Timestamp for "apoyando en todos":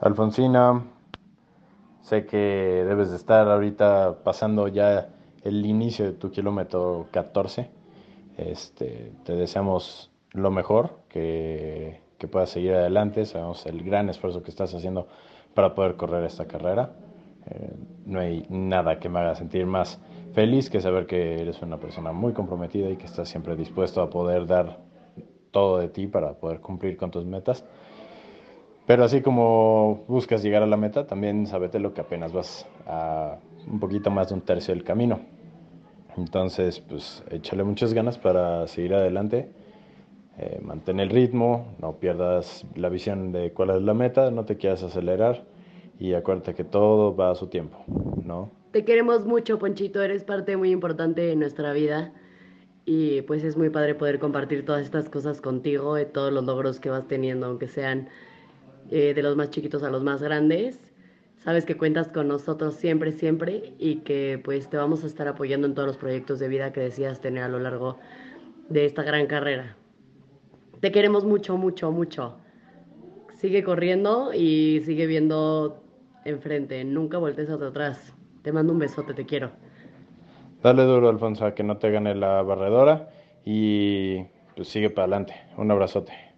65.28-65.88